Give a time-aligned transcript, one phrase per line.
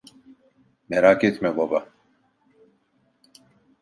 [0.89, 1.89] Merak etme baba.